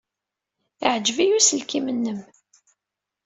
Yeɛjeb-iyi 0.81 1.33
uselkim-nwen. 1.37 2.19